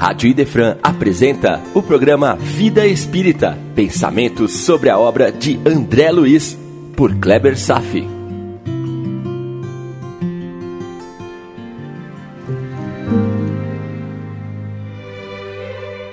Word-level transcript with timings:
Rádio 0.00 0.30
Idefran 0.30 0.78
apresenta 0.82 1.60
o 1.74 1.82
programa 1.82 2.34
Vida 2.34 2.86
Espírita, 2.86 3.58
pensamentos 3.76 4.50
sobre 4.50 4.88
a 4.88 4.98
obra 4.98 5.30
de 5.30 5.60
André 5.68 6.10
Luiz, 6.10 6.58
por 6.96 7.14
Kleber 7.20 7.54
Safi. 7.54 8.08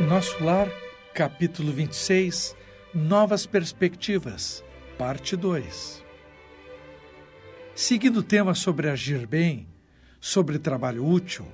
Nosso 0.05 0.43
Lar, 0.43 0.69
capítulo 1.13 1.71
26, 1.71 2.57
Novas 2.93 3.45
Perspectivas, 3.45 4.65
parte 4.97 5.38
2. 5.38 6.04
Seguindo 7.73 8.17
o 8.17 8.23
tema 8.23 8.54
sobre 8.54 8.89
agir 8.89 9.25
bem, 9.25 9.65
sobre 10.19 10.59
trabalho 10.59 11.05
útil, 11.05 11.45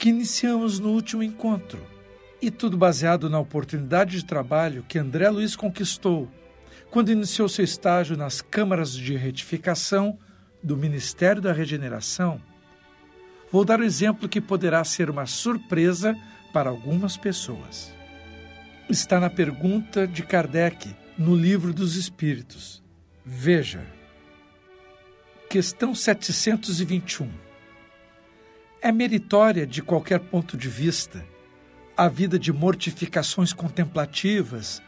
que 0.00 0.08
iniciamos 0.08 0.80
no 0.80 0.88
último 0.92 1.22
encontro, 1.22 1.86
e 2.40 2.50
tudo 2.50 2.74
baseado 2.74 3.28
na 3.28 3.38
oportunidade 3.38 4.16
de 4.16 4.24
trabalho 4.24 4.82
que 4.88 4.98
André 4.98 5.28
Luiz 5.28 5.54
conquistou 5.54 6.26
quando 6.90 7.12
iniciou 7.12 7.50
seu 7.50 7.66
estágio 7.66 8.16
nas 8.16 8.40
câmaras 8.40 8.94
de 8.94 9.14
retificação 9.14 10.18
do 10.62 10.74
Ministério 10.74 11.42
da 11.42 11.52
Regeneração. 11.52 12.40
Vou 13.52 13.62
dar 13.62 13.78
um 13.78 13.84
exemplo 13.84 14.26
que 14.26 14.40
poderá 14.40 14.82
ser 14.84 15.10
uma 15.10 15.26
surpresa 15.26 16.16
para 16.50 16.70
algumas 16.70 17.18
pessoas. 17.18 17.92
Está 18.88 19.20
na 19.20 19.28
pergunta 19.28 20.08
de 20.08 20.22
Kardec, 20.22 20.96
no 21.18 21.36
Livro 21.36 21.74
dos 21.74 21.94
Espíritos. 21.94 22.82
Veja. 23.22 23.86
Questão 25.50 25.94
721. 25.94 27.49
É 28.82 28.90
meritória, 28.90 29.66
de 29.66 29.82
qualquer 29.82 30.18
ponto 30.18 30.56
de 30.56 30.68
vista, 30.68 31.24
a 31.96 32.08
vida 32.08 32.38
de 32.38 32.52
mortificações 32.52 33.52
contemplativas 33.52 34.82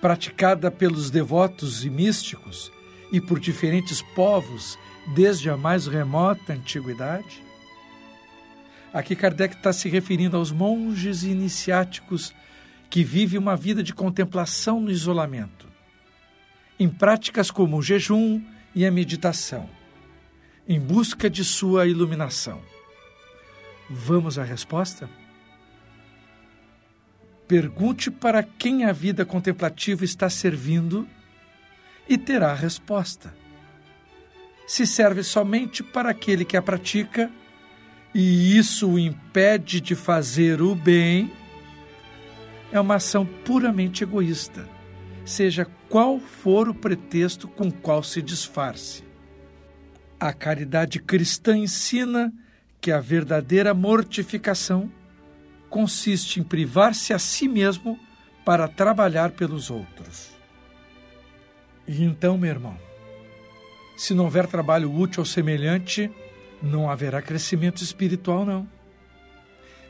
praticada 0.00 0.70
pelos 0.70 1.10
devotos 1.10 1.84
e 1.84 1.90
místicos 1.90 2.70
e 3.10 3.20
por 3.20 3.40
diferentes 3.40 4.00
povos 4.14 4.78
desde 5.14 5.50
a 5.50 5.56
mais 5.56 5.86
remota 5.86 6.52
antiguidade? 6.52 7.42
Aqui 8.92 9.16
Kardec 9.16 9.56
está 9.56 9.72
se 9.72 9.88
referindo 9.88 10.36
aos 10.36 10.52
monges 10.52 11.24
iniciáticos 11.24 12.32
que 12.88 13.02
vivem 13.02 13.40
uma 13.40 13.56
vida 13.56 13.82
de 13.82 13.92
contemplação 13.92 14.80
no 14.80 14.90
isolamento, 14.90 15.66
em 16.78 16.88
práticas 16.88 17.50
como 17.50 17.78
o 17.78 17.82
jejum 17.82 18.40
e 18.74 18.86
a 18.86 18.90
meditação 18.90 19.68
em 20.68 20.78
busca 20.78 21.28
de 21.28 21.44
sua 21.44 21.86
iluminação. 21.86 22.71
Vamos 23.88 24.38
à 24.38 24.44
resposta? 24.44 25.08
Pergunte 27.46 28.10
para 28.10 28.42
quem 28.42 28.84
a 28.84 28.92
vida 28.92 29.24
contemplativa 29.24 30.04
está 30.04 30.30
servindo 30.30 31.06
e 32.08 32.16
terá 32.16 32.52
a 32.52 32.54
resposta. 32.54 33.34
Se 34.66 34.86
serve 34.86 35.22
somente 35.22 35.82
para 35.82 36.10
aquele 36.10 36.44
que 36.44 36.56
a 36.56 36.62
pratica 36.62 37.30
e 38.14 38.56
isso 38.56 38.92
o 38.92 38.98
impede 38.98 39.80
de 39.80 39.94
fazer 39.94 40.60
o 40.62 40.74
bem, 40.74 41.32
é 42.70 42.80
uma 42.80 42.94
ação 42.94 43.26
puramente 43.26 44.02
egoísta, 44.02 44.66
seja 45.24 45.66
qual 45.88 46.18
for 46.18 46.68
o 46.68 46.74
pretexto 46.74 47.48
com 47.48 47.70
qual 47.70 48.02
se 48.02 48.22
disfarce. 48.22 49.04
A 50.18 50.32
caridade 50.32 51.00
cristã 51.00 51.56
ensina 51.56 52.32
que 52.82 52.90
a 52.90 52.98
verdadeira 52.98 53.72
mortificação 53.72 54.90
consiste 55.70 56.40
em 56.40 56.42
privar-se 56.42 57.14
a 57.14 57.18
si 57.18 57.46
mesmo 57.46 57.96
para 58.44 58.66
trabalhar 58.66 59.30
pelos 59.30 59.70
outros. 59.70 60.32
E 61.86 62.02
então, 62.02 62.36
meu 62.36 62.50
irmão, 62.50 62.76
se 63.96 64.12
não 64.14 64.24
houver 64.24 64.48
trabalho 64.48 64.92
útil 64.92 65.20
ou 65.20 65.24
semelhante, 65.24 66.10
não 66.60 66.90
haverá 66.90 67.22
crescimento 67.22 67.84
espiritual, 67.84 68.44
não. 68.44 68.68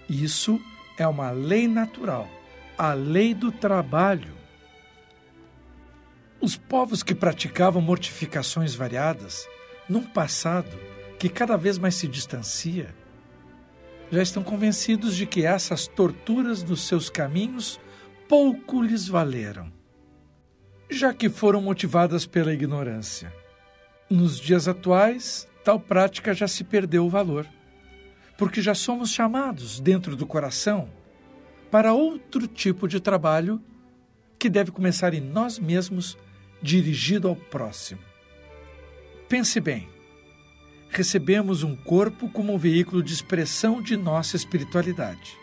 Isso 0.06 0.60
é 0.98 1.06
uma 1.06 1.30
lei 1.30 1.66
natural, 1.66 2.28
a 2.76 2.92
lei 2.92 3.32
do 3.32 3.50
trabalho. 3.50 4.34
Os 6.42 6.56
povos 6.56 7.02
que 7.02 7.14
praticavam 7.14 7.80
mortificações 7.80 8.74
variadas 8.74 9.48
num 9.88 10.02
passado 10.02 10.91
que 11.22 11.28
cada 11.28 11.56
vez 11.56 11.78
mais 11.78 11.94
se 11.94 12.08
distancia, 12.08 12.92
já 14.10 14.20
estão 14.20 14.42
convencidos 14.42 15.14
de 15.14 15.24
que 15.24 15.46
essas 15.46 15.86
torturas 15.86 16.64
dos 16.64 16.84
seus 16.88 17.08
caminhos 17.08 17.78
pouco 18.28 18.82
lhes 18.82 19.06
valeram, 19.06 19.72
já 20.90 21.14
que 21.14 21.28
foram 21.28 21.62
motivadas 21.62 22.26
pela 22.26 22.52
ignorância. 22.52 23.32
Nos 24.10 24.40
dias 24.40 24.66
atuais, 24.66 25.48
tal 25.62 25.78
prática 25.78 26.34
já 26.34 26.48
se 26.48 26.64
perdeu 26.64 27.06
o 27.06 27.08
valor, 27.08 27.46
porque 28.36 28.60
já 28.60 28.74
somos 28.74 29.12
chamados, 29.12 29.78
dentro 29.78 30.16
do 30.16 30.26
coração, 30.26 30.90
para 31.70 31.94
outro 31.94 32.48
tipo 32.48 32.88
de 32.88 32.98
trabalho 32.98 33.62
que 34.40 34.50
deve 34.50 34.72
começar 34.72 35.14
em 35.14 35.20
nós 35.20 35.56
mesmos, 35.56 36.18
dirigido 36.60 37.28
ao 37.28 37.36
próximo. 37.36 38.00
Pense 39.28 39.60
bem. 39.60 39.91
Recebemos 40.94 41.62
um 41.62 41.74
corpo 41.74 42.28
como 42.28 42.52
um 42.52 42.58
veículo 42.58 43.02
de 43.02 43.14
expressão 43.14 43.80
de 43.80 43.96
nossa 43.96 44.36
espiritualidade. 44.36 45.38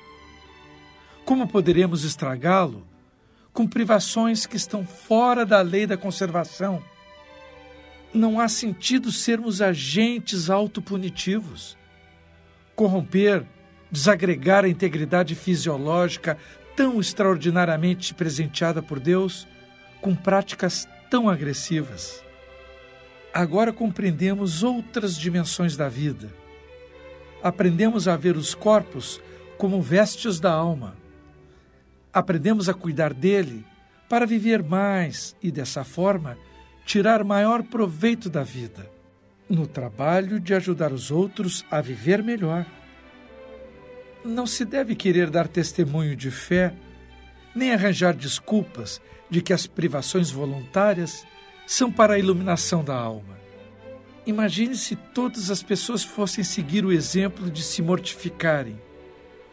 Como 1.26 1.48
poderemos 1.48 2.04
estragá-lo 2.04 2.86
com 3.52 3.68
privações 3.68 4.46
que 4.46 4.56
estão 4.56 4.86
fora 4.86 5.48
da 5.48 5.60
lei 5.62 5.88
da 5.88 5.98
conservação? 5.98 6.84
Não 8.14 8.40
há 8.40 8.48
sentido 8.48 9.12
sermos 9.12 9.60
agentes 9.60 10.52
autopunitivos. 10.52 11.76
Corromper, 12.76 13.44
desagregar 13.92 14.66
a 14.66 14.70
integridade 14.70 15.34
fisiológica 15.34 16.38
tão 16.76 17.00
extraordinariamente 17.00 18.14
presenteada 18.14 18.84
por 18.84 19.00
Deus 19.00 19.48
com 20.00 20.14
práticas 20.14 20.88
tão 21.10 21.28
agressivas 21.28 22.29
agora 23.34 23.72
compreendemos 23.72 24.64
outras 24.64 25.18
dimensões 25.18 25.76
da 25.78 25.88
vida. 25.88 26.30
Aprendemos 27.42 28.08
a 28.08 28.18
ver 28.18 28.36
os 28.36 28.54
corpos 28.54 29.22
como 29.58 29.82
vestes 29.82 30.40
da 30.40 30.52
alma. 30.52 30.96
Aprendemos 32.14 32.68
a 32.68 32.74
cuidar 32.74 33.14
dele 33.14 33.66
para 34.10 34.26
viver 34.26 34.64
mais 34.64 35.36
e, 35.42 35.52
dessa 35.52 35.84
forma, 35.84 36.38
tirar 36.86 37.24
maior 37.24 37.62
proveito 37.62 38.30
da 38.30 38.44
vida, 38.44 38.90
no 39.48 39.68
trabalho 39.68 40.40
de 40.40 40.54
ajudar 40.56 40.92
os 40.92 41.12
outros 41.12 41.64
a 41.70 41.80
viver 41.80 42.24
melhor. 42.24 42.66
Não 44.26 44.48
se 44.48 44.66
deve 44.66 44.96
querer 44.96 45.30
dar 45.30 45.48
testemunho 45.48 46.16
de 46.16 46.32
fé, 46.32 46.74
nem 47.56 47.72
arranjar 47.72 48.16
desculpas 48.16 49.00
de 49.30 49.42
que 49.42 49.54
as 49.54 49.68
privações 49.68 50.32
voluntárias 50.32 51.26
são 51.70 51.92
para 51.92 52.16
a 52.16 52.18
iluminação 52.18 52.84
da 52.84 52.96
alma. 52.96 53.38
Imagine 54.26 54.76
se 54.76 54.96
todas 54.96 55.52
as 55.52 55.62
pessoas 55.62 56.04
fossem 56.04 56.44
seguir 56.44 56.84
o 56.84 56.92
exemplo 56.92 57.52
de 57.52 57.62
se 57.62 57.84
mortificarem. 57.84 58.82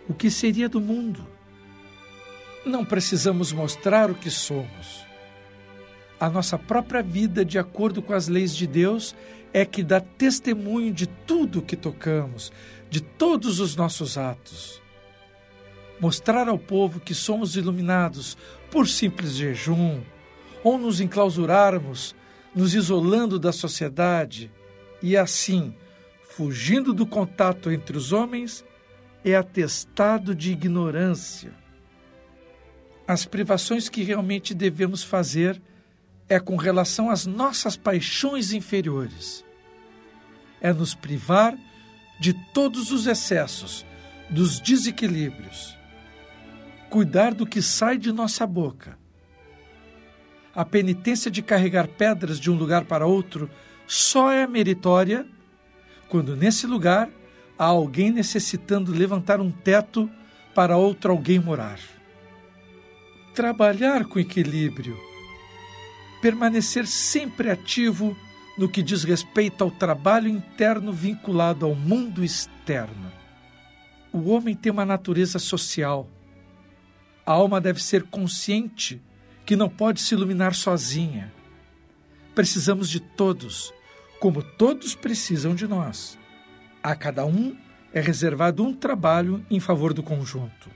O 0.09 0.15
que 0.15 0.31
seria 0.31 0.67
do 0.67 0.81
mundo? 0.81 1.27
Não 2.65 2.87
precisamos 2.87 3.53
mostrar 3.53 4.11
o 4.11 4.15
que 4.15 4.31
somos. 4.31 5.05
A 6.19 6.31
nossa 6.31 6.57
própria 6.57 7.03
vida, 7.03 7.45
de 7.45 7.59
acordo 7.59 8.01
com 8.01 8.15
as 8.15 8.29
leis 8.29 8.57
de 8.57 8.67
Deus, 8.67 9.15
é 9.53 9.67
que 9.67 9.83
dá 9.83 10.01
testemunho 10.01 10.95
de 10.95 11.07
tudo 11.07 11.61
que 11.61 11.77
tocamos, 11.77 12.51
de 12.89 13.03
todos 13.03 13.61
os 13.61 13.77
nossos 13.77 14.17
atos. 14.17 14.81
Mostrar 16.01 16.49
ao 16.49 16.59
povo 16.59 16.99
que 16.99 17.13
somos 17.13 17.57
iluminados 17.57 18.39
por 18.71 18.89
simples 18.89 19.35
jejum, 19.35 20.01
ou 20.67 20.77
nos 20.77 21.01
enclausurarmos, 21.01 22.13
nos 22.53 22.75
isolando 22.75 23.39
da 23.39 23.53
sociedade 23.53 24.51
e 25.01 25.17
assim, 25.17 25.73
fugindo 26.29 26.93
do 26.93 27.07
contato 27.07 27.71
entre 27.71 27.97
os 27.97 28.13
homens, 28.13 28.65
é 29.25 29.37
atestado 29.37 30.35
de 30.35 30.51
ignorância. 30.51 31.53
As 33.07 33.25
privações 33.25 33.89
que 33.89 34.03
realmente 34.03 34.55
devemos 34.55 35.05
fazer 35.05 35.63
é 36.29 36.41
com 36.41 36.57
relação 36.57 37.11
às 37.11 37.27
nossas 37.27 37.77
paixões 37.77 38.53
inferiores. 38.53 39.45
É 40.61 40.73
nos 40.73 40.97
privar 40.97 41.57
de 42.19 42.33
todos 42.53 42.91
os 42.91 43.07
excessos, 43.07 43.87
dos 44.29 44.59
desequilíbrios. 44.59 45.79
Cuidar 46.91 47.35
do 47.35 47.47
que 47.47 47.63
sai 47.63 47.97
de 47.97 48.11
nossa 48.11 48.45
boca 48.45 48.99
a 50.57 50.65
penitência 50.65 51.31
de 51.31 51.43
carregar 51.43 51.87
pedras 51.87 52.41
de 52.41 52.51
um 52.51 52.57
lugar 52.57 52.87
para 52.87 53.07
outro 53.07 53.51
só 53.87 54.33
é 54.33 54.47
meritória 54.47 55.27
quando 56.09 56.35
nesse 56.35 56.67
lugar 56.67 57.11
há 57.59 57.67
alguém 57.67 58.11
necessitando 58.11 58.91
levantar 58.91 59.39
um 59.39 59.51
teto 59.51 60.11
para 60.55 60.79
outro 60.79 61.13
alguém 61.13 61.39
morar. 61.39 61.79
Trabalhar 63.35 64.07
com 64.07 64.19
equilíbrio. 64.19 64.99
Permanecer 66.23 66.87
sempre 66.87 67.51
ativo 67.51 68.17
no 68.57 68.67
que 68.67 68.83
diz 68.83 69.05
respeito 69.05 69.63
ao 69.63 69.71
trabalho 69.71 70.27
interno 70.27 70.91
vinculado 70.91 71.67
ao 71.67 71.75
mundo 71.75 72.25
externo. 72.25 73.13
O 74.11 74.31
homem 74.31 74.57
tem 74.57 74.73
uma 74.73 74.87
natureza 74.87 75.39
social. 75.39 76.09
A 77.27 77.33
alma 77.33 77.61
deve 77.61 77.83
ser 77.83 78.05
consciente 78.05 79.03
que 79.47 79.55
não 79.55 79.69
pode 79.69 80.01
se 80.01 80.15
iluminar 80.15 80.55
sozinha. 80.55 81.33
Precisamos 82.35 82.91
de 82.91 82.99
todos, 82.99 83.73
como 84.19 84.43
todos 84.43 84.97
precisam 84.97 85.55
de 85.55 85.69
nós. 85.69 86.19
A 86.83 86.97
cada 86.97 87.25
um 87.25 87.57
é 87.93 88.01
reservado 88.01 88.65
um 88.65 88.75
trabalho 88.75 89.47
em 89.49 89.61
favor 89.61 89.95
do 89.95 90.03
conjunto. 90.03 90.69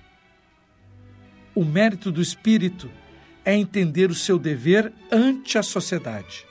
O 1.52 1.64
mérito 1.64 2.12
do 2.12 2.22
espírito 2.22 2.88
é 3.44 3.54
entender 3.56 4.08
o 4.08 4.14
seu 4.14 4.38
dever 4.38 4.92
ante 5.10 5.58
a 5.58 5.62
sociedade, 5.62 6.46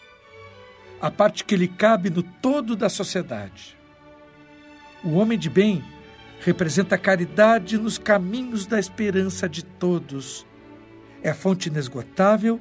a 1.00 1.10
parte 1.10 1.45
que 1.45 1.56
lhe 1.56 1.69
cabe 1.69 2.10
no 2.10 2.21
todo 2.21 2.75
da 2.75 2.89
sociedade. 2.89 3.77
O 5.04 5.12
homem 5.13 5.39
de 5.39 5.50
bem 5.50 5.81
representa 6.42 6.95
a 6.95 7.00
caridade 7.00 7.77
nos 7.77 7.98
caminhos 7.98 8.66
da 8.66 8.77
esperança 8.77 9.48
de 9.48 9.63
todos. 9.63 10.45
É 11.21 11.33
fonte 11.33 11.69
inesgotável 11.69 12.60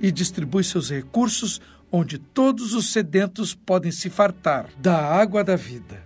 e 0.00 0.10
distribui 0.10 0.64
seus 0.64 0.90
recursos 0.90 1.60
onde 1.92 2.18
todos 2.18 2.72
os 2.72 2.92
sedentos 2.92 3.54
podem 3.54 3.90
se 3.90 4.08
fartar 4.08 4.68
da 4.78 4.96
água 4.96 5.42
da 5.42 5.56
vida. 5.56 6.02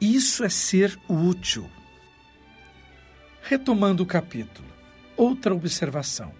Isso 0.00 0.44
é 0.44 0.48
ser 0.48 0.98
útil. 1.08 1.68
Retomando 3.42 4.02
o 4.02 4.06
capítulo, 4.06 4.68
outra 5.16 5.54
observação. 5.54 6.32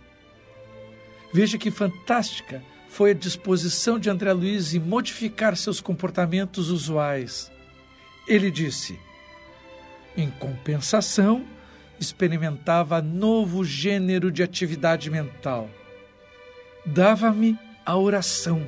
Veja 1.33 1.59
que 1.59 1.71
fantástica 1.71 2.63
foi 2.89 3.11
a 3.11 3.15
disposição 3.15 3.99
de 3.99 4.11
André 4.11 4.33
Luiz 4.33 4.75
em 4.75 4.79
modificar 4.79 5.57
seus 5.57 5.81
comportamentos 5.81 6.71
usuais. 6.71 7.51
Ele 8.29 8.51
disse: 8.51 8.99
em 10.17 10.31
compensação, 10.31 11.45
experimentava 12.03 13.01
novo 13.01 13.65
gênero 13.65 14.31
de 14.31 14.43
atividade 14.43 15.09
mental. 15.09 15.71
Dava-me 16.85 17.59
a 17.87 17.97
oração. 17.97 18.67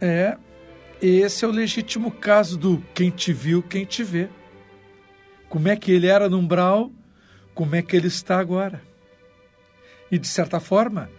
É, 0.00 0.36
esse 1.00 1.44
é 1.44 1.48
o 1.48 1.52
legítimo 1.52 2.10
caso 2.10 2.58
do 2.58 2.82
quem 2.94 3.10
te 3.10 3.32
viu, 3.32 3.62
quem 3.62 3.84
te 3.84 4.02
vê. 4.02 4.28
Como 5.48 5.68
é 5.68 5.76
que 5.76 5.92
ele 5.92 6.06
era 6.06 6.28
no 6.28 6.38
umbral, 6.38 6.90
como 7.54 7.76
é 7.76 7.82
que 7.82 7.94
ele 7.94 8.08
está 8.08 8.38
agora. 8.38 8.82
E, 10.10 10.18
de 10.18 10.26
certa 10.26 10.58
forma, 10.58 11.10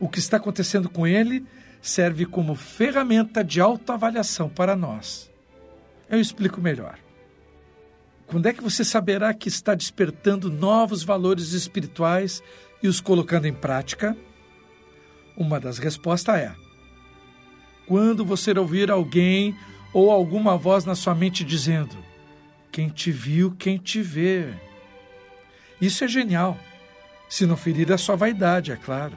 o 0.00 0.08
que 0.08 0.18
está 0.18 0.38
acontecendo 0.38 0.88
com 0.88 1.06
ele 1.06 1.44
serve 1.80 2.24
como 2.24 2.54
ferramenta 2.54 3.44
de 3.44 3.60
autoavaliação 3.60 4.48
para 4.48 4.74
nós. 4.74 5.30
Eu 6.08 6.18
explico 6.18 6.60
melhor. 6.60 7.03
Quando 8.26 8.46
é 8.46 8.52
que 8.52 8.62
você 8.62 8.84
saberá 8.84 9.32
que 9.34 9.48
está 9.48 9.74
despertando 9.74 10.50
novos 10.50 11.02
valores 11.02 11.52
espirituais 11.52 12.42
e 12.82 12.88
os 12.88 13.00
colocando 13.00 13.46
em 13.46 13.52
prática? 13.52 14.16
Uma 15.36 15.60
das 15.60 15.78
respostas 15.78 16.36
é: 16.36 16.54
quando 17.86 18.24
você 18.24 18.52
ouvir 18.58 18.90
alguém 18.90 19.56
ou 19.92 20.10
alguma 20.10 20.56
voz 20.56 20.84
na 20.84 20.94
sua 20.94 21.14
mente 21.14 21.44
dizendo: 21.44 21.96
Quem 22.72 22.88
te 22.88 23.10
viu, 23.10 23.52
quem 23.52 23.78
te 23.78 24.00
vê. 24.02 24.48
Isso 25.80 26.04
é 26.04 26.08
genial, 26.08 26.58
se 27.28 27.46
não 27.46 27.56
ferir 27.56 27.92
a 27.92 27.98
sua 27.98 28.16
vaidade, 28.16 28.72
é 28.72 28.76
claro. 28.76 29.16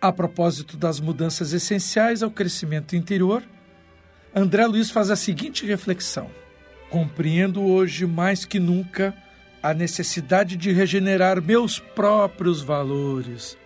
A 0.00 0.12
propósito 0.12 0.76
das 0.76 0.98
mudanças 0.98 1.52
essenciais 1.52 2.22
ao 2.22 2.30
crescimento 2.30 2.96
interior, 2.96 3.42
André 4.34 4.66
Luiz 4.66 4.90
faz 4.90 5.10
a 5.10 5.16
seguinte 5.16 5.66
reflexão: 5.66 6.30
Compreendo 6.92 7.60
hoje 7.60 8.06
mais 8.06 8.44
que 8.44 8.60
nunca 8.60 9.12
a 9.60 9.74
necessidade 9.74 10.56
de 10.56 10.70
regenerar 10.70 11.42
meus 11.42 11.80
próprios 11.80 12.62
valores 12.62 13.56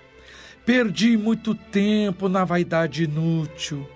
Perdi 0.67 1.17
muito 1.17 1.55
tempo 1.55 2.29
na 2.29 2.45
vaidade 2.45 3.05
inútil. 3.05 3.89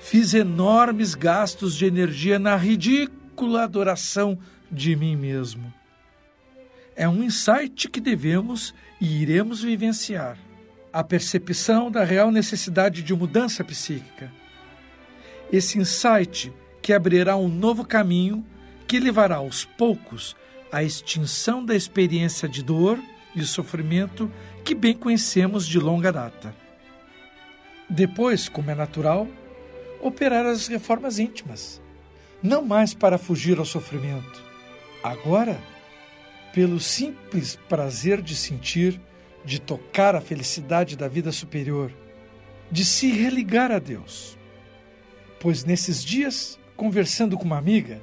Fiz 0.00 0.32
enormes 0.32 1.14
gastos 1.14 1.76
de 1.76 1.84
energia 1.84 2.38
na 2.38 2.56
ridícula 2.56 3.64
adoração 3.64 4.38
de 4.72 4.96
mim 4.96 5.14
mesmo. 5.14 5.70
É 6.96 7.06
um 7.06 7.22
insight 7.22 7.90
que 7.90 8.00
devemos 8.00 8.74
e 8.98 9.20
iremos 9.20 9.60
vivenciar. 9.60 10.38
A 10.90 11.04
percepção 11.04 11.90
da 11.90 12.02
real 12.02 12.30
necessidade 12.30 13.02
de 13.02 13.14
mudança 13.14 13.62
psíquica. 13.62 14.32
Esse 15.52 15.78
insight 15.78 16.50
que 16.80 16.94
abrirá 16.94 17.36
um 17.36 17.48
novo 17.48 17.84
caminho 17.84 18.42
que 18.86 18.98
levará 18.98 19.36
aos 19.36 19.64
poucos 19.64 20.36
à 20.70 20.82
extinção 20.82 21.64
da 21.64 21.74
experiência 21.74 22.48
de 22.48 22.62
dor 22.62 22.98
e 23.34 23.42
sofrimento 23.44 24.30
que 24.64 24.74
bem 24.74 24.94
conhecemos 24.94 25.66
de 25.66 25.78
longa 25.78 26.12
data. 26.12 26.54
Depois, 27.88 28.48
como 28.48 28.70
é 28.70 28.74
natural, 28.74 29.28
operar 30.00 30.46
as 30.46 30.66
reformas 30.66 31.18
íntimas, 31.18 31.80
não 32.42 32.64
mais 32.64 32.94
para 32.94 33.18
fugir 33.18 33.58
ao 33.58 33.64
sofrimento, 33.64 34.42
agora, 35.02 35.60
pelo 36.52 36.80
simples 36.80 37.56
prazer 37.68 38.20
de 38.20 38.34
sentir, 38.34 39.00
de 39.44 39.60
tocar 39.60 40.16
a 40.16 40.20
felicidade 40.20 40.96
da 40.96 41.06
vida 41.06 41.30
superior, 41.30 41.92
de 42.70 42.84
se 42.84 43.10
religar 43.12 43.70
a 43.70 43.78
Deus. 43.78 44.36
Pois 45.38 45.64
nesses 45.64 46.04
dias, 46.04 46.58
conversando 46.76 47.36
com 47.36 47.44
uma 47.44 47.58
amiga, 47.58 48.02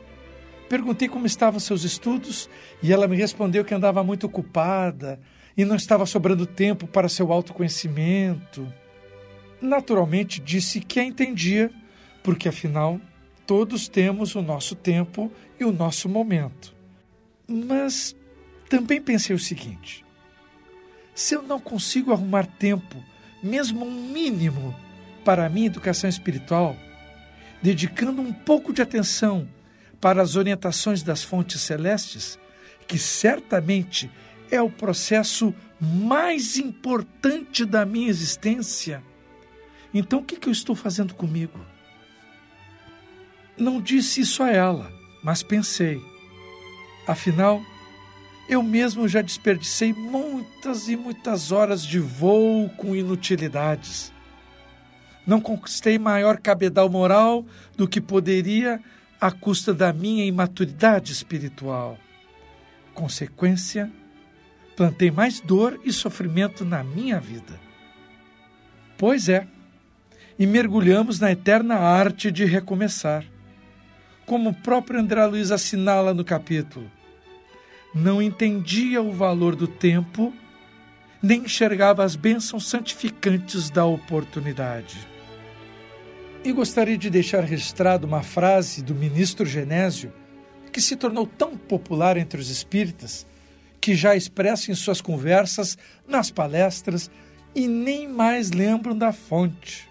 perguntei 0.74 1.08
como 1.08 1.28
estavam 1.28 1.60
seus 1.60 1.84
estudos 1.84 2.50
e 2.82 2.92
ela 2.92 3.08
me 3.08 3.16
respondeu 3.16 3.64
que 3.64 3.76
andava 3.76 4.04
muito 4.04 4.26
ocupada, 4.26 5.20
e 5.56 5.64
não 5.64 5.76
estava 5.76 6.04
sobrando 6.04 6.48
tempo 6.48 6.88
para 6.88 7.08
seu 7.08 7.32
autoconhecimento. 7.32 8.68
Naturalmente 9.62 10.42
disse 10.42 10.80
que 10.80 11.00
a 11.00 11.04
entendia, 11.04 11.70
porque 12.24 12.50
afinal 12.50 13.00
todos 13.46 13.88
temos 13.88 14.34
o 14.34 14.42
nosso 14.42 14.74
tempo 14.74 15.32
e 15.60 15.64
o 15.64 15.72
nosso 15.72 16.10
momento. 16.10 16.74
Mas 17.48 18.16
também 18.68 19.00
pensei 19.00 19.36
o 19.36 19.40
seguinte: 19.40 20.04
se 21.14 21.36
eu 21.36 21.44
não 21.44 21.60
consigo 21.60 22.12
arrumar 22.12 22.48
tempo, 22.48 22.98
mesmo 23.44 23.86
um 23.86 24.08
mínimo, 24.12 24.76
para 25.24 25.46
a 25.46 25.50
minha 25.50 25.68
educação 25.68 26.10
espiritual, 26.10 26.76
dedicando 27.62 28.24
um 28.24 28.34
pouco 28.34 28.74
de 28.74 28.82
atenção 28.82 29.48
para 30.04 30.22
as 30.22 30.36
orientações 30.36 31.02
das 31.02 31.24
fontes 31.24 31.62
celestes, 31.62 32.38
que 32.86 33.00
certamente 33.00 34.12
é 34.52 34.62
o 34.62 34.70
processo 34.70 35.56
mais 35.80 36.58
importante 36.58 37.64
da 37.64 37.86
minha 37.86 38.10
existência. 38.10 39.02
Então 39.94 40.20
o 40.20 40.22
que, 40.22 40.46
eu 40.46 40.52
estou 40.52 40.76
fazendo 40.76 41.14
comigo? 41.14 41.58
Não 43.58 43.80
disse 43.80 44.20
isso 44.20 44.44
a 44.44 44.52
ela, 44.52 44.92
mas 45.24 45.42
pensei. 45.42 46.02
Afinal, 47.08 47.64
eu 48.50 48.62
mesmo 48.62 49.08
já 49.08 49.22
desperdicei 49.22 49.94
muitas 49.94 50.90
e 50.90 50.98
muitas 50.98 51.50
horas 51.50 51.82
de 51.86 52.00
voo 52.00 52.68
com 52.72 52.94
inutilidades. 52.94 54.12
Não 55.26 55.40
conquistei 55.40 55.98
maior 55.98 56.40
cabedal 56.40 56.90
moral 56.90 57.46
do 57.78 57.88
que 57.88 58.02
poderia 58.02 58.82
à 59.24 59.32
custa 59.32 59.74
da 59.74 59.94
minha 59.94 60.26
imaturidade 60.26 61.14
espiritual. 61.14 61.98
Consequência, 62.94 63.90
plantei 64.76 65.10
mais 65.10 65.40
dor 65.40 65.80
e 65.86 65.94
sofrimento 65.94 66.66
na 66.66 66.84
minha 66.84 67.22
vida. 67.22 67.58
Pois 68.98 69.30
é, 69.30 69.48
e 70.38 70.46
mergulhamos 70.46 71.22
na 71.22 71.32
eterna 71.32 71.76
arte 71.76 72.30
de 72.30 72.44
recomeçar. 72.44 73.24
Como 74.26 74.50
o 74.50 74.54
próprio 74.54 75.00
André 75.00 75.26
Luiz 75.26 75.52
assinala 75.52 76.14
no 76.14 76.26
capítulo, 76.26 76.92
não 77.96 78.22
entendia 78.22 79.02
o 79.02 79.14
valor 79.14 79.56
do 79.56 79.70
tempo, 79.70 80.34
nem 81.22 81.44
enxergava 81.44 82.04
as 82.04 82.18
bênçãos 82.18 82.68
santificantes 82.68 83.70
da 83.70 83.86
oportunidade. 83.86 85.13
E 86.46 86.52
gostaria 86.52 86.98
de 86.98 87.10
deixar 87.10 87.42
registrado 87.46 88.06
uma 88.06 88.22
frase 88.22 88.84
do 88.84 88.94
ministro 88.94 89.46
Genésio, 89.46 90.12
que 90.74 90.82
se 90.82 90.98
tornou 90.98 91.26
tão 91.26 91.56
popular 91.56 92.18
entre 92.18 92.40
os 92.40 92.50
espíritas 92.50 93.26
que 93.80 93.96
já 93.96 94.16
expressam 94.16 94.74
em 94.74 94.76
suas 94.76 95.00
conversas, 95.00 95.78
nas 96.08 96.32
palestras 96.32 97.10
e 97.56 97.68
nem 97.68 98.08
mais 98.10 98.52
lembram 98.52 98.98
da 98.98 99.14
fonte. 99.14 99.90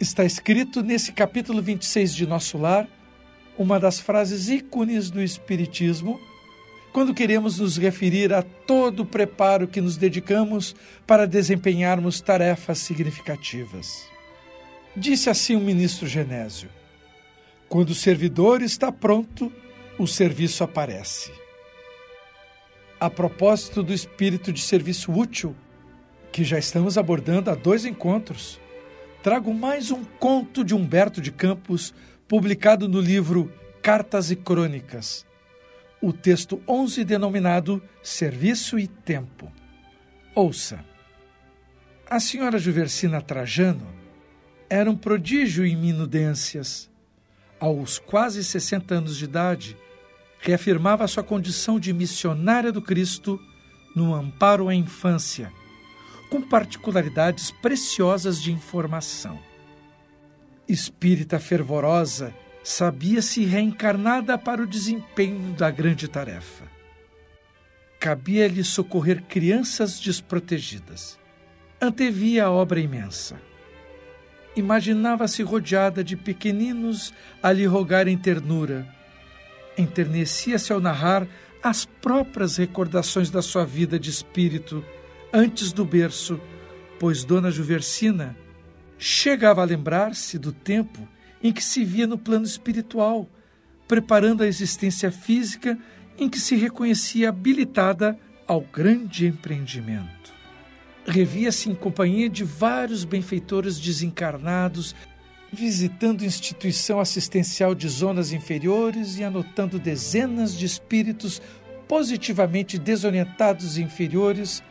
Está 0.00 0.24
escrito 0.24 0.82
nesse 0.82 1.12
capítulo 1.12 1.62
26 1.62 2.14
de 2.14 2.26
Nosso 2.26 2.58
Lar, 2.58 2.88
uma 3.56 3.78
das 3.78 4.00
frases 4.00 4.48
ícones 4.48 5.08
do 5.08 5.22
Espiritismo, 5.22 6.20
quando 6.92 7.14
queremos 7.14 7.60
nos 7.60 7.76
referir 7.76 8.32
a 8.32 8.42
todo 8.42 9.00
o 9.00 9.06
preparo 9.06 9.68
que 9.68 9.80
nos 9.80 9.96
dedicamos 9.96 10.74
para 11.06 11.26
desempenharmos 11.26 12.20
tarefas 12.20 12.78
significativas. 12.78 14.11
Disse 14.96 15.30
assim 15.30 15.56
o 15.56 15.60
ministro 15.60 16.06
Genésio: 16.06 16.68
Quando 17.68 17.90
o 17.90 17.94
servidor 17.94 18.62
está 18.62 18.90
pronto, 18.92 19.52
o 19.98 20.06
serviço 20.06 20.62
aparece. 20.62 21.32
A 23.00 23.10
propósito 23.10 23.82
do 23.82 23.92
espírito 23.92 24.52
de 24.52 24.60
serviço 24.60 25.12
útil, 25.12 25.56
que 26.30 26.44
já 26.44 26.58
estamos 26.58 26.96
abordando 26.96 27.50
há 27.50 27.54
dois 27.54 27.84
encontros, 27.84 28.60
trago 29.22 29.52
mais 29.52 29.90
um 29.90 30.04
conto 30.04 30.64
de 30.64 30.74
Humberto 30.74 31.20
de 31.20 31.32
Campos, 31.32 31.92
publicado 32.28 32.88
no 32.88 33.00
livro 33.00 33.52
Cartas 33.82 34.30
e 34.30 34.36
Crônicas 34.36 35.26
o 36.02 36.12
texto 36.12 36.60
11 36.66 37.04
denominado 37.04 37.80
Serviço 38.02 38.76
e 38.76 38.88
Tempo. 38.88 39.50
Ouça. 40.34 40.84
A 42.10 42.18
senhora 42.18 42.58
Juversina 42.58 43.22
Trajano 43.22 43.86
era 44.72 44.90
um 44.90 44.96
prodígio 44.96 45.66
em 45.66 45.76
minudências. 45.76 46.90
Aos 47.60 47.98
quase 47.98 48.42
60 48.42 48.94
anos 48.94 49.18
de 49.18 49.26
idade, 49.26 49.76
reafirmava 50.38 51.06
sua 51.06 51.22
condição 51.22 51.78
de 51.78 51.92
missionária 51.92 52.72
do 52.72 52.80
Cristo 52.80 53.38
no 53.94 54.14
amparo 54.14 54.70
à 54.70 54.74
infância, 54.74 55.52
com 56.30 56.40
particularidades 56.40 57.50
preciosas 57.50 58.40
de 58.40 58.50
informação. 58.50 59.38
Espírita 60.66 61.38
fervorosa 61.38 62.34
sabia-se 62.64 63.44
reencarnada 63.44 64.38
para 64.38 64.62
o 64.62 64.66
desempenho 64.66 65.52
da 65.52 65.70
grande 65.70 66.08
tarefa. 66.08 66.64
Cabia-lhe 68.00 68.64
socorrer 68.64 69.22
crianças 69.24 70.00
desprotegidas. 70.00 71.18
Antevia 71.78 72.46
a 72.46 72.50
obra 72.50 72.80
imensa. 72.80 73.51
Imaginava-se 74.54 75.42
rodeada 75.42 76.04
de 76.04 76.16
pequeninos 76.16 77.12
a 77.42 77.50
lhe 77.50 77.64
rogarem 77.64 78.16
ternura. 78.18 78.86
Enternecia-se 79.78 80.72
ao 80.72 80.80
narrar 80.80 81.26
as 81.62 81.84
próprias 81.84 82.56
recordações 82.56 83.30
da 83.30 83.40
sua 83.40 83.64
vida 83.64 83.98
de 83.98 84.10
espírito 84.10 84.84
antes 85.32 85.72
do 85.72 85.84
berço, 85.84 86.40
pois 86.98 87.24
Dona 87.24 87.50
Juversina 87.50 88.36
chegava 88.98 89.62
a 89.62 89.64
lembrar-se 89.64 90.38
do 90.38 90.52
tempo 90.52 91.08
em 91.42 91.52
que 91.52 91.64
se 91.64 91.84
via 91.84 92.06
no 92.06 92.18
plano 92.18 92.44
espiritual, 92.44 93.28
preparando 93.88 94.42
a 94.42 94.46
existência 94.46 95.10
física 95.10 95.78
em 96.18 96.28
que 96.28 96.38
se 96.38 96.54
reconhecia 96.56 97.30
habilitada 97.30 98.18
ao 98.46 98.60
grande 98.60 99.26
empreendimento. 99.26 100.41
Revia-se 101.06 101.68
em 101.68 101.74
companhia 101.74 102.28
de 102.28 102.44
vários 102.44 103.04
benfeitores 103.04 103.78
desencarnados, 103.78 104.94
visitando 105.52 106.24
instituição 106.24 107.00
assistencial 107.00 107.74
de 107.74 107.88
zonas 107.88 108.32
inferiores 108.32 109.18
e 109.18 109.24
anotando 109.24 109.78
dezenas 109.78 110.56
de 110.56 110.64
espíritos 110.64 111.42
positivamente 111.88 112.78
desorientados 112.78 113.76
e 113.76 113.82
inferiores, 113.82 114.62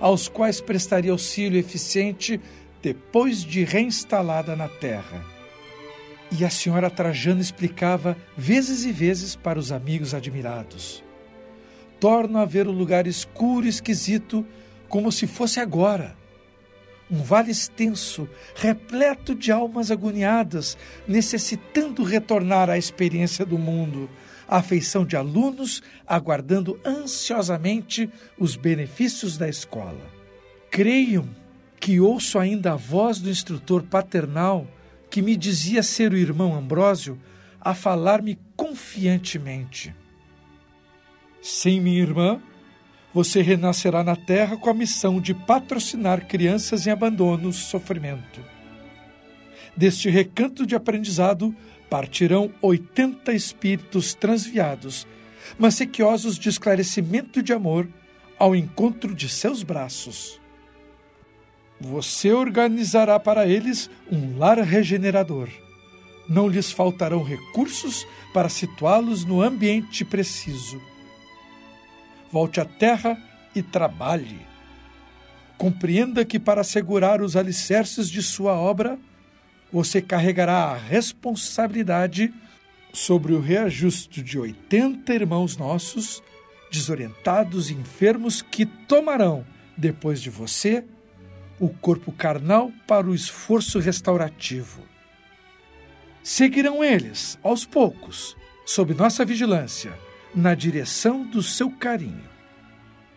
aos 0.00 0.26
quais 0.26 0.60
prestaria 0.60 1.12
auxílio 1.12 1.58
eficiente 1.58 2.40
depois 2.82 3.44
de 3.44 3.62
reinstalada 3.62 4.56
na 4.56 4.68
Terra. 4.68 5.24
E 6.36 6.44
a 6.44 6.50
senhora 6.50 6.90
Trajano 6.90 7.40
explicava 7.40 8.16
vezes 8.36 8.84
e 8.84 8.90
vezes 8.90 9.36
para 9.36 9.58
os 9.58 9.70
amigos 9.70 10.14
admirados. 10.14 11.04
Torno 12.00 12.38
a 12.38 12.44
ver 12.44 12.66
o 12.66 12.72
lugar 12.72 13.06
escuro 13.06 13.66
e 13.66 13.68
esquisito 13.68 14.44
como 14.94 15.10
se 15.10 15.26
fosse 15.26 15.58
agora. 15.58 16.16
Um 17.10 17.20
vale 17.20 17.50
extenso, 17.50 18.28
repleto 18.54 19.34
de 19.34 19.50
almas 19.50 19.90
agoniadas, 19.90 20.78
necessitando 21.08 22.04
retornar 22.04 22.70
à 22.70 22.78
experiência 22.78 23.44
do 23.44 23.58
mundo, 23.58 24.08
à 24.46 24.58
afeição 24.58 25.04
de 25.04 25.16
alunos 25.16 25.82
aguardando 26.06 26.78
ansiosamente 26.86 28.08
os 28.38 28.54
benefícios 28.54 29.36
da 29.36 29.48
escola. 29.48 30.08
Creiam 30.70 31.28
que 31.80 31.98
ouço 31.98 32.38
ainda 32.38 32.74
a 32.74 32.76
voz 32.76 33.18
do 33.18 33.28
instrutor 33.28 33.82
paternal 33.82 34.64
que 35.10 35.20
me 35.20 35.34
dizia 35.34 35.82
ser 35.82 36.12
o 36.12 36.16
irmão 36.16 36.54
Ambrósio, 36.54 37.18
a 37.60 37.74
falar-me 37.74 38.38
confiantemente. 38.54 39.92
Sim, 41.42 41.80
minha 41.80 42.00
irmã, 42.00 42.40
você 43.14 43.40
renascerá 43.40 44.02
na 44.02 44.16
terra 44.16 44.56
com 44.56 44.68
a 44.68 44.74
missão 44.74 45.20
de 45.20 45.32
patrocinar 45.32 46.26
crianças 46.26 46.84
em 46.84 46.90
abandono, 46.90 47.52
sofrimento. 47.52 48.40
Deste 49.76 50.10
recanto 50.10 50.66
de 50.66 50.74
aprendizado 50.74 51.54
partirão 51.88 52.52
oitenta 52.60 53.32
espíritos 53.32 54.14
transviados, 54.14 55.06
mas 55.56 55.74
sequiosos 55.76 56.36
de 56.36 56.48
esclarecimento 56.48 57.40
de 57.40 57.52
amor 57.52 57.88
ao 58.36 58.56
encontro 58.56 59.14
de 59.14 59.28
seus 59.28 59.62
braços. 59.62 60.40
Você 61.80 62.32
organizará 62.32 63.20
para 63.20 63.46
eles 63.46 63.88
um 64.10 64.36
lar 64.38 64.58
regenerador. 64.58 65.48
Não 66.28 66.48
lhes 66.48 66.72
faltarão 66.72 67.22
recursos 67.22 68.06
para 68.32 68.48
situá-los 68.48 69.24
no 69.24 69.40
ambiente 69.40 70.04
preciso. 70.04 70.80
Volte 72.34 72.60
à 72.60 72.64
terra 72.64 73.16
e 73.54 73.62
trabalhe. 73.62 74.44
Compreenda 75.56 76.24
que, 76.24 76.40
para 76.40 76.62
assegurar 76.62 77.22
os 77.22 77.36
alicerces 77.36 78.10
de 78.10 78.20
sua 78.20 78.54
obra, 78.54 78.98
você 79.72 80.02
carregará 80.02 80.64
a 80.64 80.76
responsabilidade 80.76 82.34
sobre 82.92 83.34
o 83.34 83.40
reajuste 83.40 84.20
de 84.20 84.36
80 84.36 85.14
irmãos 85.14 85.56
nossos, 85.56 86.20
desorientados 86.72 87.70
e 87.70 87.74
enfermos, 87.74 88.42
que 88.42 88.66
tomarão, 88.66 89.46
depois 89.76 90.20
de 90.20 90.28
você, 90.28 90.84
o 91.60 91.68
corpo 91.68 92.10
carnal 92.10 92.72
para 92.84 93.06
o 93.06 93.14
esforço 93.14 93.78
restaurativo. 93.78 94.82
Seguirão 96.20 96.82
eles, 96.82 97.38
aos 97.44 97.64
poucos, 97.64 98.36
sob 98.66 98.92
nossa 98.92 99.24
vigilância, 99.24 99.96
na 100.34 100.54
direção 100.54 101.24
do 101.24 101.42
seu 101.42 101.70
carinho. 101.70 102.28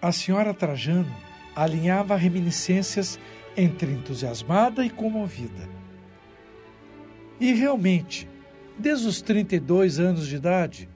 A 0.02 0.12
senhora 0.12 0.54
Trajano 0.54 1.16
alinhava 1.56 2.16
reminiscências 2.16 3.20
entre 3.56 3.92
entusiasmada 3.92 4.86
e 4.86 4.90
comovida. 4.90 5.68
E 7.40 7.54
realmente, 7.54 8.28
desde 8.78 9.08
os 9.08 9.22
32 9.22 10.00
anos 10.00 10.28
de 10.28 10.36
idade, 10.36 10.90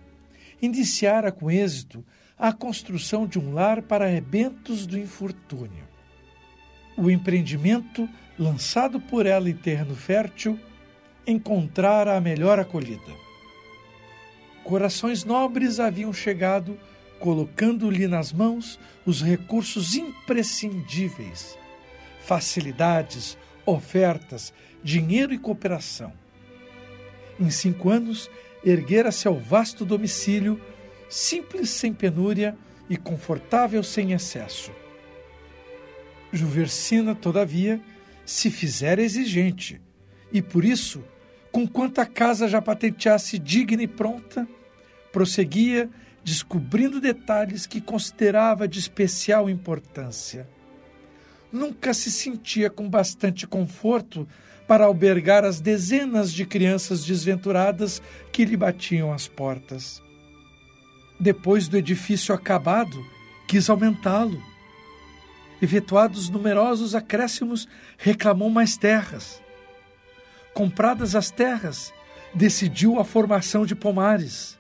iniciara 0.62 1.32
com 1.32 1.50
êxito 1.50 2.06
a 2.38 2.54
construção 2.54 3.26
de 3.26 3.40
um 3.40 3.54
lar 3.54 3.82
para 3.82 4.06
arrebentos 4.06 4.86
do 4.86 4.98
infortúnio 4.98 5.92
o 6.98 7.10
empreendimento 7.10 8.08
lançado 8.38 9.00
por 9.00 9.26
ela 9.26 9.50
em 9.50 9.56
terreno 9.56 9.96
fértil 9.96 10.60
encontrara 11.26 12.16
a 12.16 12.22
melhor 12.22 12.60
acolhida. 12.60 13.31
Corações 14.64 15.24
nobres 15.24 15.80
haviam 15.80 16.14
chegado, 16.14 16.78
colocando-lhe 17.20 18.08
nas 18.08 18.32
mãos 18.32 18.80
os 19.06 19.22
recursos 19.22 19.96
imprescindíveis, 19.96 21.58
facilidades, 22.22 23.38
ofertas, 23.66 24.54
dinheiro 24.84 25.34
e 25.34 25.38
cooperação. 25.38 26.14
Em 27.40 27.50
cinco 27.50 27.90
anos, 27.90 28.30
erguera-se 28.64 29.28
ao 29.28 29.40
vasto 29.40 29.84
domicílio, 29.84 30.62
simples 31.10 31.70
sem 31.70 31.94
penúria 31.94 32.56
e 32.90 32.98
confortável 32.98 33.84
sem 33.84 34.12
excesso. 34.14 34.72
Juversina, 36.32 37.14
todavia, 37.14 37.82
se 38.26 38.50
fizera 38.50 39.02
exigente, 39.02 39.82
e 40.32 40.42
por 40.42 40.64
isso, 40.64 41.04
com 41.52 41.68
quanta 41.68 42.06
casa 42.06 42.48
já 42.48 42.62
patenteasse 42.62 43.38
digna 43.38 43.84
e 43.84 43.88
pronta, 43.88 44.48
prosseguia 45.12 45.90
descobrindo 46.24 47.02
detalhes 47.02 47.66
que 47.66 47.82
considerava 47.82 48.68
de 48.68 48.80
especial 48.80 49.50
importância. 49.50 50.48
Nunca 51.52 51.94
se 51.94 52.12
sentia 52.12 52.70
com 52.70 52.90
bastante 52.90 53.46
conforto 53.46 54.28
para 54.68 54.86
albergar 54.86 55.44
as 55.44 55.60
dezenas 55.60 56.32
de 56.32 56.46
crianças 56.46 57.04
desventuradas 57.04 58.02
que 58.32 58.46
lhe 58.46 58.56
batiam 58.56 59.12
às 59.12 59.28
portas. 59.28 60.02
Depois 61.20 61.68
do 61.68 61.78
edifício 61.78 62.34
acabado, 62.34 63.06
quis 63.48 63.70
aumentá-lo 63.70 64.42
efetuados 65.62 66.30
numerosos 66.30 66.96
acréscimos, 66.96 67.68
reclamou 67.98 68.50
mais 68.50 68.76
terras. 68.76 69.42
Compradas 70.54 71.16
as 71.16 71.32
terras, 71.32 71.94
decidiu 72.34 73.00
a 73.00 73.06
formação 73.06 73.66
de 73.66 73.76
pomares. 73.76 74.58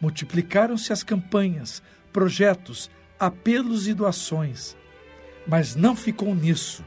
Multiplicaram-se 0.00 0.92
as 0.92 1.02
campanhas, 1.02 1.82
projetos, 2.12 2.90
apelos 3.18 3.88
e 3.88 3.94
doações. 3.94 4.76
Mas 5.46 5.74
não 5.74 5.96
ficou 5.96 6.34
nisso. 6.34 6.84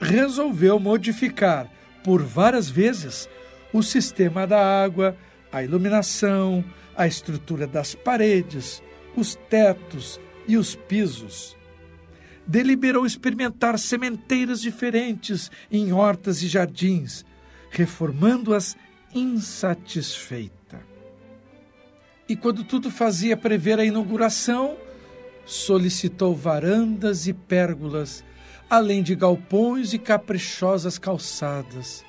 Resolveu 0.00 0.78
modificar 0.78 1.68
por 2.02 2.22
várias 2.22 2.70
vezes 2.70 3.28
o 3.72 3.82
sistema 3.82 4.46
da 4.46 4.82
água, 4.82 5.16
a 5.52 5.62
iluminação, 5.62 6.64
a 6.96 7.06
estrutura 7.06 7.66
das 7.66 7.94
paredes, 7.94 8.82
os 9.16 9.34
tetos 9.34 10.20
e 10.46 10.56
os 10.56 10.74
pisos. 10.74 11.57
Deliberou 12.48 13.04
experimentar 13.04 13.78
sementeiras 13.78 14.60
diferentes 14.60 15.50
em 15.70 15.92
hortas 15.92 16.42
e 16.42 16.48
jardins, 16.48 17.24
reformando-as 17.70 18.74
insatisfeita. 19.14 20.80
E 22.26 22.34
quando 22.34 22.64
tudo 22.64 22.90
fazia 22.90 23.36
prever 23.36 23.78
a 23.78 23.84
inauguração, 23.84 24.76
solicitou 25.44 26.34
varandas 26.34 27.26
e 27.26 27.32
pérgolas, 27.32 28.24
além 28.68 29.02
de 29.02 29.14
galpões 29.14 29.92
e 29.92 29.98
caprichosas 29.98 30.98
calçadas. 30.98 32.04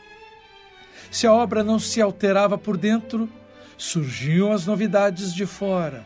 Se 1.11 1.25
a 1.25 1.33
obra 1.33 1.63
não 1.63 1.79
se 1.79 2.01
alterava 2.01 2.57
por 2.57 2.77
dentro, 2.77 3.29
surgiam 3.77 4.51
as 4.51 4.65
novidades 4.65 5.33
de 5.33 5.45
fora. 5.45 6.05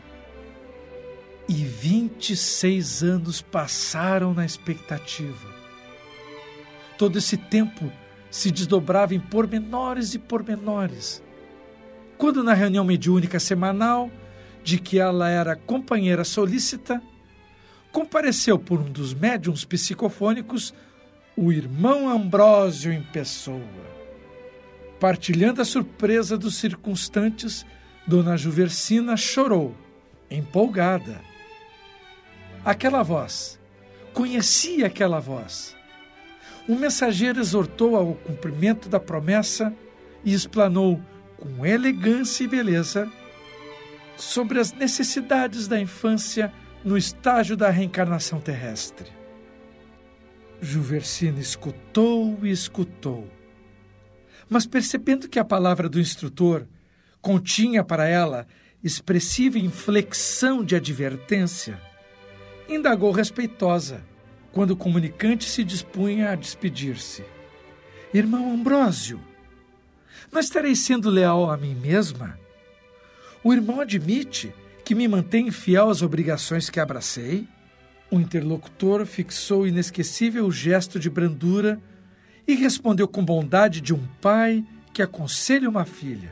E 1.48 1.52
26 1.52 3.02
anos 3.02 3.42
passaram 3.42 4.32
na 4.32 4.44
expectativa. 4.44 5.48
Todo 6.96 7.18
esse 7.18 7.36
tempo 7.36 7.92
se 8.30 8.50
desdobrava 8.50 9.14
em 9.14 9.20
pormenores 9.20 10.14
e 10.14 10.18
pormenores. 10.18 11.22
Quando, 12.16 12.42
na 12.42 12.54
reunião 12.54 12.84
mediúnica 12.84 13.38
semanal, 13.38 14.10
de 14.62 14.78
que 14.78 14.98
ela 14.98 15.28
era 15.28 15.54
companheira 15.54 16.24
solícita, 16.24 17.02
compareceu 17.92 18.58
por 18.58 18.80
um 18.80 18.90
dos 18.90 19.12
médiums 19.12 19.64
psicofônicos 19.64 20.72
o 21.36 21.52
irmão 21.52 22.08
Ambrósio 22.08 22.92
em 22.92 23.02
pessoa. 23.02 23.60
Partilhando 24.98 25.60
a 25.60 25.64
surpresa 25.64 26.38
dos 26.38 26.56
circunstantes, 26.56 27.66
Dona 28.06 28.36
Juversina 28.36 29.16
chorou, 29.16 29.76
empolgada. 30.30 31.20
Aquela 32.64 33.02
voz, 33.02 33.60
conhecia 34.12 34.86
aquela 34.86 35.20
voz. 35.20 35.76
O 36.68 36.74
mensageiro 36.74 37.40
exortou 37.40 37.96
ao 37.96 38.14
cumprimento 38.14 38.88
da 38.88 38.98
promessa 38.98 39.72
e 40.24 40.32
explanou 40.32 41.00
com 41.36 41.66
elegância 41.66 42.44
e 42.44 42.48
beleza 42.48 43.10
sobre 44.16 44.58
as 44.58 44.72
necessidades 44.72 45.68
da 45.68 45.78
infância 45.78 46.52
no 46.82 46.96
estágio 46.96 47.56
da 47.56 47.68
reencarnação 47.68 48.40
terrestre. 48.40 49.10
Juversina 50.60 51.40
escutou 51.40 52.38
e 52.42 52.50
escutou 52.50 53.28
mas 54.48 54.66
percebendo 54.66 55.28
que 55.28 55.38
a 55.38 55.44
palavra 55.44 55.88
do 55.88 56.00
instrutor 56.00 56.66
continha 57.20 57.82
para 57.82 58.06
ela 58.06 58.46
expressiva 58.82 59.58
inflexão 59.58 60.62
de 60.62 60.76
advertência, 60.76 61.80
indagou 62.68 63.10
respeitosa 63.10 64.04
quando 64.52 64.70
o 64.70 64.76
comunicante 64.76 65.48
se 65.48 65.64
dispunha 65.64 66.30
a 66.30 66.34
despedir-se. 66.34 67.24
Irmão 68.12 68.52
Ambrósio, 68.52 69.20
não 70.30 70.40
estarei 70.40 70.74
sendo 70.76 71.10
leal 71.10 71.50
a 71.50 71.56
mim 71.56 71.74
mesma? 71.74 72.38
O 73.42 73.52
irmão 73.52 73.80
admite 73.80 74.52
que 74.84 74.94
me 74.94 75.08
mantém 75.08 75.50
fiel 75.50 75.90
às 75.90 76.02
obrigações 76.02 76.70
que 76.70 76.78
abracei? 76.78 77.46
O 78.10 78.20
interlocutor 78.20 79.04
fixou 79.06 79.62
o 79.62 79.66
inesquecível 79.66 80.50
gesto 80.50 81.00
de 81.00 81.10
brandura 81.10 81.80
e 82.46 82.54
respondeu 82.54 83.08
com 83.08 83.24
bondade 83.24 83.80
de 83.80 83.92
um 83.92 84.06
pai 84.20 84.64
que 84.92 85.02
aconselha 85.02 85.68
uma 85.68 85.84
filha: 85.84 86.30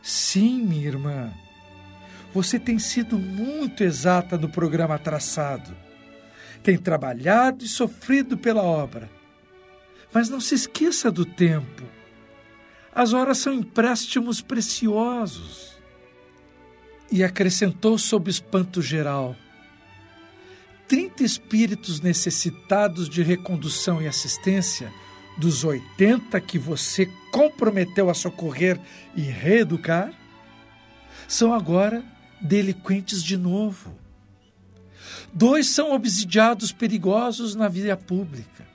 Sim, 0.00 0.62
minha 0.62 0.86
irmã, 0.86 1.32
você 2.32 2.58
tem 2.58 2.78
sido 2.78 3.18
muito 3.18 3.82
exata 3.82 4.38
no 4.38 4.48
programa 4.48 4.98
traçado. 4.98 5.76
Tem 6.62 6.76
trabalhado 6.76 7.64
e 7.64 7.68
sofrido 7.68 8.36
pela 8.38 8.62
obra. 8.62 9.10
Mas 10.12 10.28
não 10.28 10.40
se 10.40 10.54
esqueça 10.54 11.10
do 11.10 11.24
tempo. 11.24 11.84
As 12.94 13.12
horas 13.12 13.38
são 13.38 13.52
empréstimos 13.52 14.40
preciosos. 14.40 15.78
E 17.10 17.24
acrescentou 17.24 17.98
sob 17.98 18.30
espanto 18.30 18.80
geral: 18.80 19.34
30 20.86 21.24
espíritos 21.24 22.00
necessitados 22.00 23.08
de 23.08 23.22
recondução 23.22 24.00
e 24.00 24.06
assistência, 24.06 24.92
dos 25.36 25.64
80 25.64 26.40
que 26.40 26.58
você 26.58 27.06
comprometeu 27.32 28.10
a 28.10 28.14
socorrer 28.14 28.78
e 29.16 29.22
reeducar, 29.22 30.12
são 31.26 31.52
agora 31.54 32.04
delinquentes 32.40 33.22
de 33.22 33.36
novo. 33.36 33.96
Dois 35.32 35.68
são 35.68 35.92
obsidiados 35.92 36.72
perigosos 36.72 37.54
na 37.54 37.68
via 37.68 37.96
pública. 37.96 38.66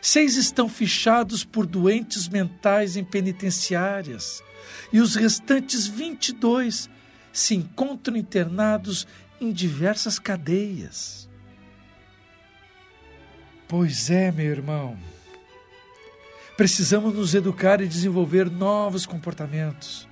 Seis 0.00 0.36
estão 0.36 0.68
fichados 0.68 1.44
por 1.44 1.66
doentes 1.66 2.28
mentais 2.28 2.96
em 2.96 3.04
penitenciárias. 3.04 4.42
E 4.92 5.00
os 5.00 5.14
restantes 5.14 5.86
22 5.86 6.88
se 7.32 7.54
encontram 7.54 8.16
internados 8.16 9.06
em 9.40 9.52
diversas 9.52 10.18
cadeias. 10.18 11.28
Pois 13.68 14.10
é, 14.10 14.32
meu 14.32 14.46
irmão. 14.46 14.98
Precisamos 16.56 17.14
nos 17.14 17.34
educar 17.34 17.80
e 17.80 17.88
desenvolver 17.88 18.50
novos 18.50 19.06
comportamentos. 19.06 20.08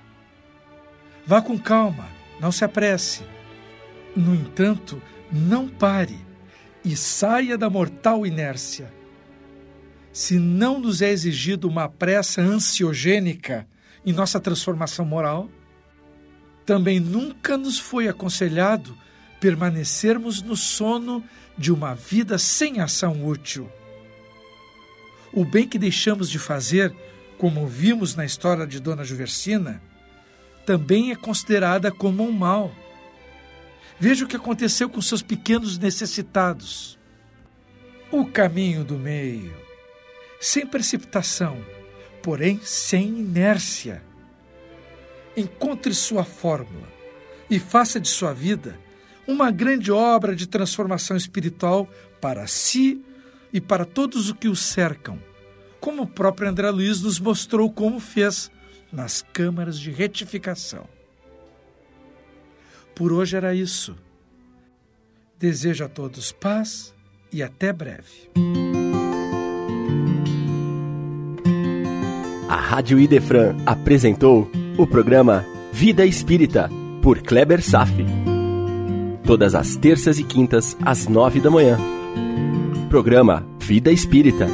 Vá 1.25 1.41
com 1.41 1.59
calma, 1.59 2.09
não 2.39 2.51
se 2.51 2.63
apresse. 2.63 3.21
No 4.15 4.33
entanto, 4.33 5.01
não 5.31 5.67
pare 5.67 6.17
e 6.83 6.95
saia 6.95 7.57
da 7.57 7.69
mortal 7.69 8.25
inércia. 8.25 8.91
Se 10.11 10.39
não 10.39 10.79
nos 10.79 11.01
é 11.01 11.09
exigido 11.09 11.67
uma 11.67 11.87
pressa 11.87 12.41
ansiogênica 12.41 13.67
em 14.05 14.13
nossa 14.13 14.39
transformação 14.39 15.05
moral, 15.05 15.49
também 16.65 16.99
nunca 16.99 17.57
nos 17.57 17.79
foi 17.79 18.07
aconselhado 18.07 18.97
permanecermos 19.39 20.41
no 20.41 20.55
sono 20.55 21.23
de 21.57 21.71
uma 21.71 21.93
vida 21.93 22.37
sem 22.37 22.79
ação 22.79 23.25
útil. 23.25 23.69
O 25.31 25.45
bem 25.45 25.67
que 25.67 25.77
deixamos 25.77 26.29
de 26.29 26.39
fazer, 26.39 26.93
como 27.37 27.67
vimos 27.67 28.15
na 28.15 28.25
história 28.25 28.65
de 28.65 28.79
Dona 28.79 29.03
Juversina, 29.03 29.81
também 30.69 31.09
é 31.09 31.15
considerada 31.15 31.91
como 31.91 32.21
um 32.21 32.31
mal. 32.31 32.71
Veja 33.99 34.23
o 34.23 34.27
que 34.27 34.35
aconteceu 34.35 34.87
com 34.87 35.01
seus 35.01 35.23
pequenos 35.23 35.79
necessitados. 35.79 36.95
O 38.11 38.23
caminho 38.23 38.83
do 38.83 38.93
meio, 38.93 39.51
sem 40.39 40.67
precipitação, 40.67 41.57
porém 42.21 42.59
sem 42.61 43.07
inércia. 43.07 44.03
Encontre 45.35 45.91
sua 45.95 46.23
fórmula 46.23 46.87
e 47.49 47.57
faça 47.57 47.99
de 47.99 48.07
sua 48.07 48.31
vida 48.31 48.79
uma 49.27 49.49
grande 49.49 49.91
obra 49.91 50.35
de 50.35 50.45
transformação 50.45 51.17
espiritual 51.17 51.89
para 52.21 52.45
si 52.45 53.03
e 53.51 53.59
para 53.59 53.85
todos 53.85 54.29
os 54.29 54.33
que 54.33 54.47
o 54.47 54.55
cercam, 54.55 55.19
como 55.79 56.03
o 56.03 56.07
próprio 56.07 56.47
André 56.47 56.69
Luiz 56.69 57.01
nos 57.01 57.19
mostrou 57.19 57.71
como 57.71 57.99
fez 57.99 58.51
nas 58.91 59.21
câmaras 59.33 59.79
de 59.79 59.91
retificação. 59.91 60.85
Por 62.95 63.13
hoje 63.13 63.35
era 63.35 63.53
isso. 63.53 63.95
Desejo 65.37 65.85
a 65.85 65.89
todos 65.89 66.31
paz 66.31 66.93
e 67.31 67.41
até 67.41 67.71
breve. 67.71 68.29
A 72.49 72.55
Rádio 72.55 72.99
Idefran 72.99 73.55
apresentou 73.65 74.51
o 74.77 74.85
programa 74.85 75.45
Vida 75.71 76.05
Espírita, 76.05 76.69
por 77.01 77.21
Kleber 77.21 77.63
Safi 77.63 78.05
todas 79.29 79.53
as 79.53 79.75
terças 79.75 80.17
e 80.17 80.23
quintas, 80.23 80.75
às 80.83 81.07
nove 81.07 81.39
da 81.39 81.51
manhã. 81.51 81.77
Programa 82.89 83.45
Vida 83.59 83.91
Espírita 83.91 84.47